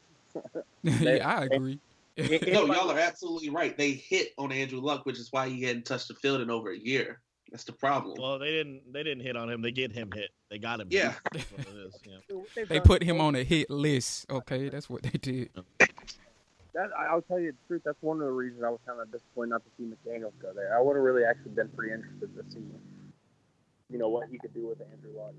[0.83, 1.79] yeah, I agree.
[2.19, 3.77] It- No, y'all are absolutely right.
[3.77, 6.71] They hit on Andrew Luck, which is why he hadn't touched the field in over
[6.71, 7.21] a year.
[7.51, 8.15] That's the problem.
[8.19, 8.81] Well, they didn't.
[8.93, 9.61] They didn't hit on him.
[9.63, 10.29] They get him hit.
[10.51, 10.87] They got him.
[10.91, 11.13] Yeah.
[11.13, 11.19] Hit.
[11.33, 11.99] That's what it is.
[12.05, 12.35] Yeah.
[12.55, 14.29] they've They done- put him on a hit list.
[14.29, 15.49] Okay, that's what they did.
[16.75, 17.81] That I- I'll tell you the truth.
[17.83, 20.53] That's one of the reasons I was kind of disappointed not to see McDaniels go
[20.53, 20.77] there.
[20.77, 22.61] I would have really actually been pretty interested to see,
[23.89, 25.33] you know, what he could do with Andrew Luck.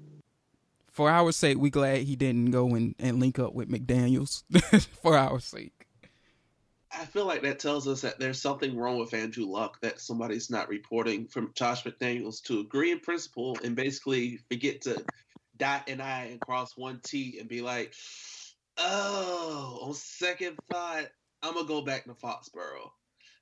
[0.91, 4.43] For our sake, we glad he didn't go and, and link up with McDaniels.
[5.03, 5.80] For our sake.
[6.93, 10.51] I feel like that tells us that there's something wrong with Andrew Luck that somebody's
[10.51, 15.05] not reporting from Josh McDaniels to agree in principle and basically forget to
[15.57, 17.95] dot an I and cross one T and be like,
[18.77, 21.07] oh, on second thought,
[21.43, 22.91] I'm going to go back to Foxborough.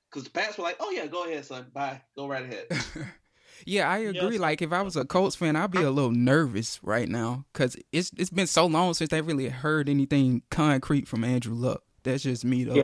[0.09, 1.67] Because the Pats were like, oh, yeah, go ahead, son.
[1.73, 2.01] Bye.
[2.15, 2.67] Go right ahead.
[3.65, 4.31] Yeah, I agree.
[4.31, 4.39] Yes.
[4.39, 7.75] Like if I was a Colts fan, I'd be a little nervous right now because
[7.91, 11.83] it's it's been so long since they really heard anything concrete from Andrew Luck.
[12.03, 12.75] That's just me though.
[12.75, 12.83] Yeah.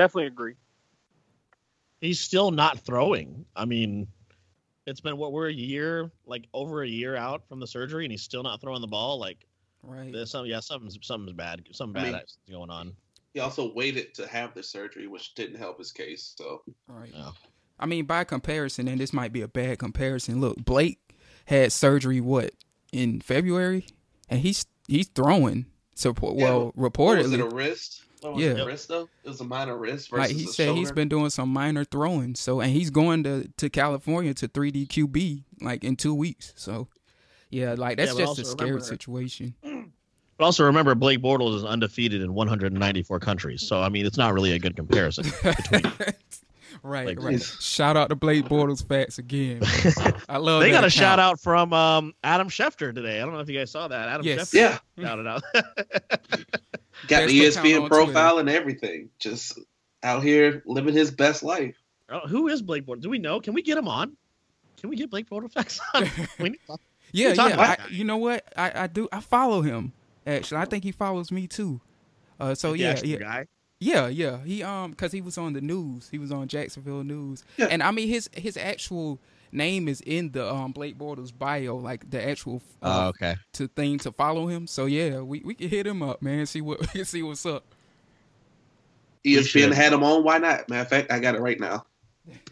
[0.00, 0.54] Definitely, definitely agree.
[2.00, 3.44] He's still not throwing.
[3.54, 4.06] I mean,
[4.86, 8.10] it's been what we're a year, like over a year out from the surgery, and
[8.12, 9.18] he's still not throwing the ball.
[9.18, 9.46] Like
[9.82, 10.12] Right.
[10.12, 11.66] there's some, yeah, something's something's bad.
[11.72, 12.96] Something I bad mean- is going on.
[13.34, 16.34] He also waited to have the surgery, which didn't help his case.
[16.36, 17.12] So, Right.
[17.14, 17.30] Yeah.
[17.78, 20.40] I mean, by comparison, and this might be a bad comparison.
[20.40, 20.98] Look, Blake
[21.46, 22.52] had surgery what
[22.92, 23.86] in February,
[24.28, 25.66] and he's he's throwing.
[25.94, 28.04] So Yeah, well, what was it, a wrist?
[28.20, 28.50] What was Yeah.
[28.50, 29.08] it, a wrist, though?
[29.24, 31.84] It was a minor wrist versus like he a said, he's been doing some minor
[31.84, 32.34] throwing.
[32.34, 36.52] So and he's going to to California to 3D QB like in two weeks.
[36.56, 36.88] So
[37.50, 39.54] yeah, like that's Yeah, just a scary remember- situation.
[40.38, 43.60] But also remember, Blake Bortles is undefeated in 194 countries.
[43.68, 45.82] So I mean, it's not really a good comparison between.
[46.82, 47.34] right, Like, right.
[47.34, 49.60] it's- Shout out to Blake Bortles facts again.
[50.30, 50.62] I love.
[50.62, 50.92] they that got a account.
[50.92, 53.18] shout out from um, Adam Schefter today.
[53.20, 54.08] I don't know if you guys saw that.
[54.08, 54.50] Adam Yes.
[54.50, 55.04] Schefter Yeah.
[55.04, 55.42] shouted out.
[57.10, 59.10] Got the E ESPN on profile and everything.
[59.18, 59.58] Just
[60.02, 61.76] out here living his best life.
[62.08, 63.02] Oh, who is Blake Bortles?
[63.02, 63.40] Do we know?
[63.40, 64.16] Can we get him on?
[64.80, 66.08] Can we get Blake Bortles facts on?
[66.38, 66.80] we need to talk-
[67.12, 67.76] Yeah, yeah.
[67.86, 68.44] I, you know what?
[68.56, 69.08] I, I do.
[69.12, 69.92] I follow him.
[70.26, 71.80] Actually, I think he follows me too.
[72.38, 73.46] Uh, so the yeah, yeah, guy.
[73.80, 74.38] yeah, yeah.
[74.44, 76.08] He um, cause he was on the news.
[76.08, 77.66] He was on Jacksonville News, Yeah.
[77.66, 79.18] and I mean his his actual
[79.52, 83.36] name is in the um Blake Bortles bio, like the actual uh, Oh, okay.
[83.54, 84.66] to thing to follow him.
[84.66, 86.46] So yeah, we we can hit him up, man.
[86.46, 87.64] See what see what's up.
[89.24, 90.24] ESPN had him on.
[90.24, 90.68] Why not?
[90.68, 91.84] Matter of fact, I got it right now.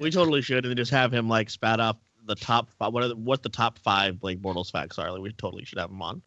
[0.01, 2.69] We totally should, and just have him like spat off the top.
[2.79, 5.11] Five, what are the, what the top five Blake Bortles facts are?
[5.13, 6.21] Like, we totally should have him on.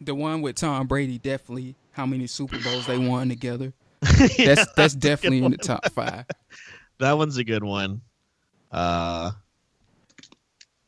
[0.00, 1.74] The one with Tom Brady, definitely.
[1.92, 3.72] How many Super Bowls they won together?
[4.36, 6.26] That's that's definitely in the top five.
[6.98, 8.02] That one's a good one.
[8.70, 9.32] Uh,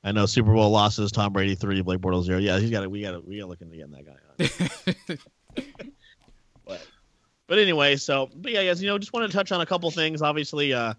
[0.07, 1.11] I know Super Bowl losses.
[1.11, 2.38] Tom Brady three, Blake Bortles zero.
[2.38, 2.90] Yeah, he's got it.
[2.90, 5.16] We got to we got to look into getting that guy
[5.57, 5.64] on.
[6.64, 6.87] but
[7.49, 9.90] but anyway, so but yeah, guys, you know, just want to touch on a couple
[9.90, 10.23] things.
[10.23, 10.95] Obviously, uh,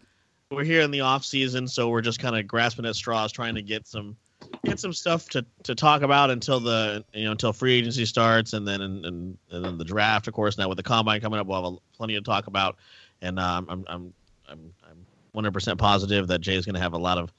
[0.52, 3.56] we're here in the off season, so we're just kind of grasping at straws, trying
[3.56, 4.18] to get some
[4.66, 8.52] get some stuff to, to talk about until the you know until free agency starts,
[8.52, 10.58] and then and, and, and then the draft, of course.
[10.58, 12.76] Now with the combine coming up, we'll have a, plenty to talk about,
[13.22, 14.14] and um, I'm I'm
[14.50, 17.32] I'm I'm 100% positive that Jay is going to have a lot of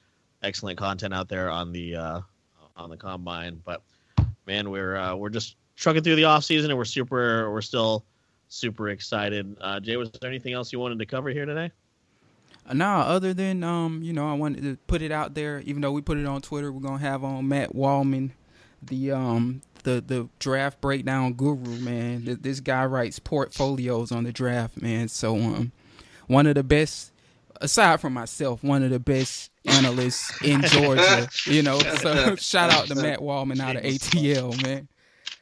[0.43, 2.21] excellent content out there on the uh,
[2.75, 3.61] on the combine.
[3.65, 3.81] But
[4.45, 8.05] man, we're uh, we're just trucking through the off season, and we're super we're still
[8.47, 9.55] super excited.
[9.61, 11.71] Uh, Jay, was there anything else you wanted to cover here today?
[12.71, 15.61] Nah, other than um, you know, I wanted to put it out there.
[15.65, 18.33] Even though we put it on Twitter, we're gonna have on Matt Waldman,
[18.81, 22.25] the um the the draft breakdown guru, man.
[22.25, 25.07] Th- This guy writes portfolios on the draft, man.
[25.07, 25.71] So um,
[26.27, 27.11] one of the best,
[27.59, 31.27] aside from myself, one of the best analysts in Georgia.
[31.45, 34.87] You know, so shout out to Matt Waldman out of ATL, man.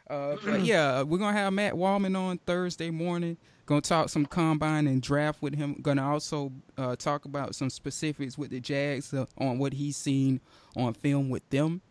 [0.10, 3.38] Uh, but yeah, we're gonna have Matt Waldman on Thursday morning.
[3.66, 5.76] Gonna talk some combine and draft with him.
[5.82, 10.40] Gonna also uh, talk about some specifics with the Jags uh, on what he's seen
[10.78, 11.82] on film with them.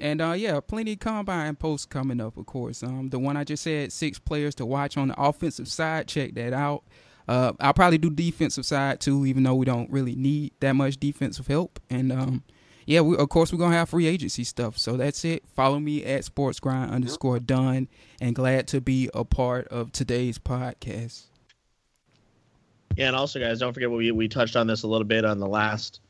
[0.00, 2.82] And uh, yeah, plenty of combine posts coming up, of course.
[2.82, 6.08] Um, the one I just said, six players to watch on the offensive side.
[6.08, 6.84] Check that out.
[7.28, 10.98] Uh, I'll probably do defensive side too, even though we don't really need that much
[10.98, 11.80] defensive help.
[11.88, 12.42] And um,
[12.86, 14.78] yeah, we, of course we're gonna have free agency stuff.
[14.78, 15.44] So that's it.
[15.54, 17.88] Follow me at sportsgrind underscore done,
[18.20, 21.24] and glad to be a part of today's podcast.
[22.96, 25.38] Yeah, and also, guys, don't forget we we touched on this a little bit on
[25.38, 26.00] the last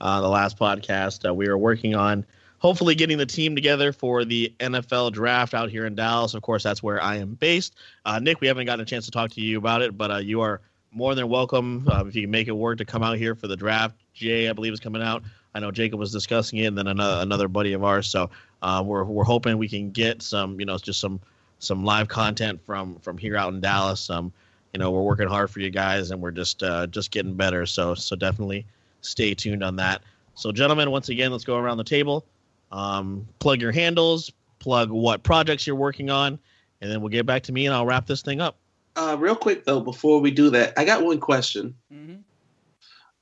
[0.00, 1.28] uh, the last podcast.
[1.28, 2.24] Uh, we were working on
[2.60, 6.34] hopefully getting the team together for the NFL draft out here in Dallas.
[6.34, 7.74] Of course, that's where I am based.
[8.04, 10.16] Uh, Nick, we haven't gotten a chance to talk to you about it, but uh,
[10.18, 10.60] you are
[10.92, 13.48] more than welcome uh, if you can make it work to come out here for
[13.48, 13.96] the draft.
[14.14, 15.22] Jay, I believe, is coming out.
[15.54, 18.06] I know Jacob was discussing it, and then another another buddy of ours.
[18.06, 18.30] So
[18.62, 21.20] uh, we're we're hoping we can get some, you know, just some
[21.58, 24.10] some live content from from here out in Dallas.
[24.10, 24.32] Um,
[24.72, 27.66] you know, we're working hard for you guys, and we're just uh, just getting better.
[27.66, 28.66] So so definitely
[29.00, 30.02] stay tuned on that.
[30.34, 32.24] So, gentlemen, once again, let's go around the table.
[32.72, 36.38] Um, plug your handles, plug what projects you're working on,
[36.80, 38.56] and then we'll get back to me, and I'll wrap this thing up.
[38.96, 41.74] Uh, real quick though, before we do that, I got one question.
[41.92, 42.16] Mm-hmm.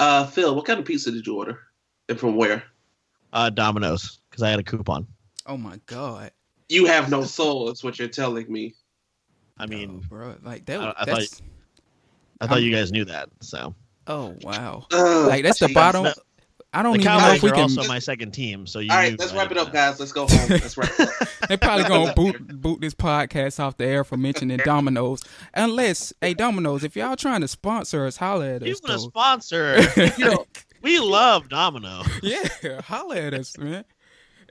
[0.00, 1.58] Uh, Phil, what kind of pizza did you order,
[2.08, 2.62] and from where?
[3.32, 5.06] Uh, Domino's, because I had a coupon.
[5.46, 6.30] Oh my god.
[6.68, 7.66] You have no soul.
[7.66, 8.74] That's what you're telling me.
[9.58, 10.80] I mean, oh, bro, like that.
[10.80, 11.42] I- I thought- that's,
[12.40, 13.28] I thought I'm- you guys knew that.
[13.40, 13.74] So
[14.06, 14.86] oh wow.
[14.92, 15.74] Ugh, Like that's the jeez.
[15.74, 16.06] bottom.
[16.72, 17.62] No, I don't the even know Cowboys if we are can.
[17.62, 18.66] also my second team.
[18.66, 19.98] So you All right, let's wrap it up, guys.
[19.98, 20.48] Let's go home.
[20.50, 21.28] Let's wrap it up.
[21.48, 25.22] They're probably gonna boot boot this podcast off the air for mentioning Domino's.
[25.54, 28.68] Unless, hey Domino's, if y'all trying to sponsor us, holler at us.
[28.68, 29.08] You want a though.
[29.08, 29.80] sponsor?
[30.18, 30.46] You know,
[30.82, 32.02] we love Domino.
[32.22, 33.84] yeah, holler at us, man.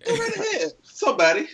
[0.06, 0.71] go right ahead.
[0.84, 1.47] Somebody.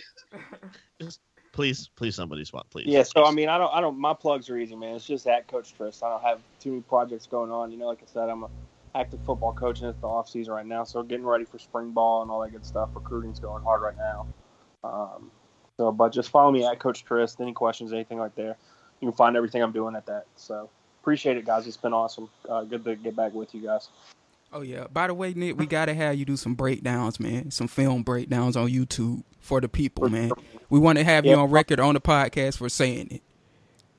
[1.52, 2.86] Please, please, somebody spot, please.
[2.88, 3.98] Yeah, so I mean, I don't, I don't.
[3.98, 4.96] My plugs are easy, man.
[4.96, 6.02] It's just at Coach Trist.
[6.02, 7.70] I don't have too many projects going on.
[7.70, 8.48] You know, like I said, I'm a
[8.94, 12.22] active football coaching at the off season right now, so getting ready for spring ball
[12.22, 12.90] and all that good stuff.
[12.94, 14.26] Recruiting's going hard right now.
[14.84, 15.30] Um,
[15.76, 17.40] so, but just follow me at Coach Trist.
[17.40, 18.56] Any questions, anything like there,
[19.00, 20.26] you can find everything I'm doing at that.
[20.36, 20.70] So,
[21.02, 21.66] appreciate it, guys.
[21.66, 22.28] It's been awesome.
[22.48, 23.88] Uh, good to get back with you guys.
[24.52, 24.86] Oh yeah.
[24.92, 27.50] By the way, Nick, we gotta have you do some breakdowns, man.
[27.50, 30.30] Some film breakdowns on YouTube for the people, man.
[30.70, 33.22] We want to have you on record on the podcast for saying it.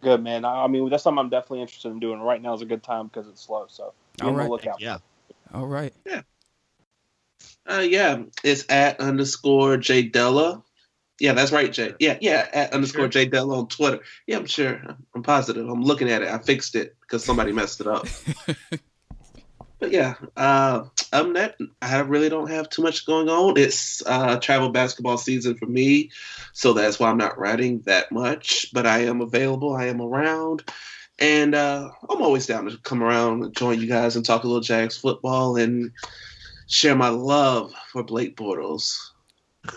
[0.02, 0.46] Good, man.
[0.46, 2.22] I, mean, that's something I'm definitely interested in doing.
[2.22, 3.66] Right now is a good time because it's slow.
[3.68, 4.50] So, All on the right.
[4.50, 4.80] lookout.
[4.80, 4.98] Yeah.
[5.54, 5.94] All right.
[7.68, 10.64] Uh, yeah, it's at underscore J Della.
[11.20, 11.94] Yeah, that's right, Jay.
[12.00, 13.10] Yeah, yeah, at underscore Sure.
[13.10, 14.00] J Della on Twitter.
[14.28, 14.82] Yeah, I'm sure.
[15.16, 15.68] I'm positive.
[15.68, 16.28] I'm looking at it.
[16.28, 18.06] I fixed it because somebody messed it up.
[19.80, 23.58] but yeah, uh, other than that, I really don't have too much going on.
[23.58, 26.12] It's uh, travel basketball season for me,
[26.54, 28.68] so that's why I'm not writing that much.
[28.74, 29.74] But I am available.
[29.74, 30.70] I am around.
[31.20, 34.48] And uh, I'm always down to come around and join you guys and talk a
[34.48, 35.92] little Jags football and
[36.68, 38.98] share my love for Blake Bortles.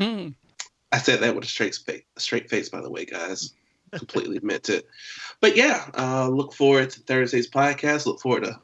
[0.00, 3.54] I said that with a straight face, straight face, by the way, guys.
[3.92, 4.86] Completely meant it.
[5.40, 8.06] But yeah, uh, look forward to Thursday's podcast.
[8.06, 8.58] Look forward to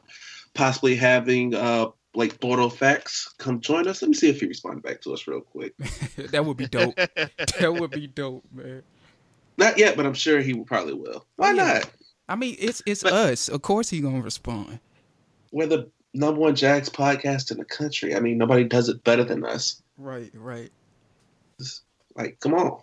[0.53, 4.01] possibly having uh, Blake Bortles facts come join us.
[4.01, 5.77] Let me see if he responded back to us real quick.
[6.17, 6.95] that would be dope.
[6.95, 8.83] that would be dope, man.
[9.59, 11.25] Not yet, but I'm sure he probably will.
[11.35, 11.73] Why Oh, yeah.
[11.79, 11.89] not?
[12.27, 13.49] I mean, it's it's But- us.
[13.49, 14.79] Of course, he gonna respond.
[15.51, 18.15] We're the number one Jags podcast in the country.
[18.15, 19.81] I mean, nobody does it better than us.
[19.97, 20.71] Right, right.
[22.15, 22.81] Like, come on.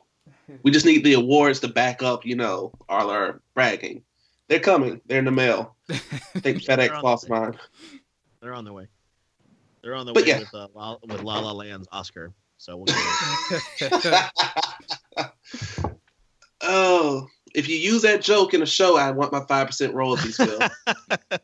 [0.63, 4.03] We just need the awards to back up, you know, all our bragging.
[4.49, 5.01] They're coming.
[5.07, 5.75] They're in the mail.
[5.91, 5.95] I
[6.41, 7.59] think They're FedEx on lost the mine.
[8.41, 8.87] They're on their way.
[9.83, 10.39] They're on the But way yeah.
[10.41, 12.33] with uh, La, with La La Land's Oscar.
[12.59, 12.87] So we'll
[13.79, 13.93] get
[15.17, 15.31] it.
[16.63, 20.37] oh, if you use that joke in a show, I want my five percent royalties,
[20.37, 20.59] Phil.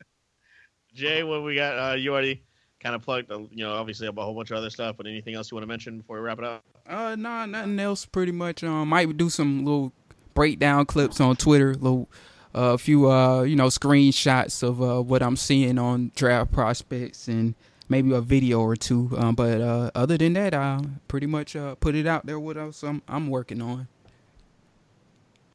[0.94, 1.78] Jay, what we got?
[1.78, 2.42] Uh, you already
[2.80, 4.96] kind of plugged, uh, you know, obviously a whole bunch of other stuff.
[4.96, 6.64] But anything else you want to mention before we wrap it up?
[6.88, 8.06] Uh, nah, nothing else.
[8.06, 8.64] Pretty much.
[8.64, 9.92] Um, might do some little
[10.34, 11.74] breakdown clips on Twitter.
[11.74, 12.08] Little,
[12.54, 17.28] uh, a few, uh, you know, screenshots of uh what I'm seeing on draft prospects
[17.28, 17.54] and
[17.88, 19.10] maybe a video or two.
[19.18, 22.40] Um, but uh, other than that, I pretty much uh put it out there.
[22.40, 23.88] What else I'm I'm working on.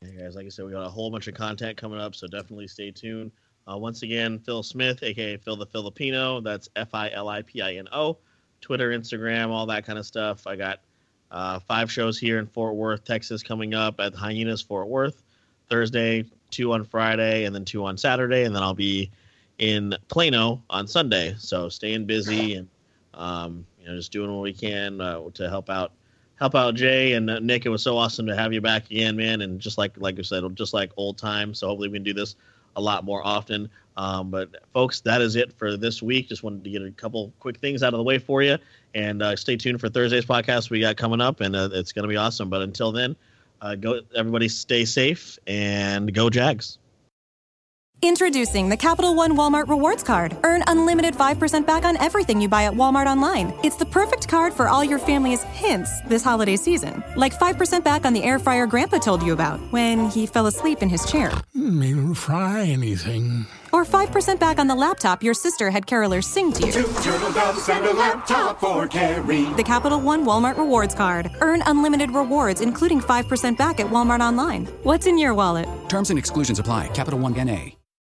[0.04, 2.26] Yeah, guys, like I said, we got a whole bunch of content coming up, so
[2.26, 3.32] definitely stay tuned.
[3.72, 6.42] Uh, once again, Phil Smith, aka Phil the Filipino.
[6.42, 8.18] That's F I L I P I N O.
[8.62, 10.48] Twitter, Instagram, all that kind of stuff.
[10.48, 10.80] I got
[11.32, 15.24] Uh, five shows here in Fort Worth, Texas, coming up at Hyenas Fort Worth
[15.70, 19.10] Thursday, two on Friday, and then two on Saturday, and then I'll be
[19.58, 21.36] in Plano on Sunday.
[21.38, 22.68] So staying busy and
[23.14, 25.94] um, you know just doing what we can uh, to help out
[26.42, 27.68] help out Jay and uh, Nick.
[27.68, 29.42] It was so awesome to have you back again, man.
[29.42, 31.60] And just like like I said, just like old times.
[31.60, 32.36] So hopefully we can do this
[32.76, 33.70] a lot more often.
[33.96, 36.30] Um, but folks, that is it for this week.
[36.30, 38.58] Just wanted to get a couple quick things out of the way for you,
[38.96, 42.04] and uh, stay tuned for Thursday's podcast we got coming up, and uh, it's going
[42.04, 42.50] to be awesome.
[42.50, 43.16] But until then,
[43.62, 46.80] uh, go everybody, stay safe and go Jags.
[48.04, 50.36] Introducing the Capital One Walmart Rewards Card.
[50.44, 53.54] Earn unlimited 5% back on everything you buy at Walmart online.
[53.64, 57.04] It's the perfect card for all your family's hints this holiday season.
[57.16, 60.82] Like 5% back on the air fryer Grandpa told you about when he fell asleep
[60.82, 61.30] in his chair.
[61.54, 63.46] Hmm, mean fry anything.
[63.72, 66.72] Or 5% back on the laptop your sister had carolers sing to you.
[66.72, 69.46] Two turtle doves and a laptop for Carrie.
[69.54, 71.30] The Capital One Walmart Rewards Card.
[71.40, 74.66] Earn unlimited rewards, including 5% back at Walmart online.
[74.82, 75.70] What's in your wallet?
[75.88, 76.88] Terms and exclusions apply.
[76.96, 77.74] Capital One NA.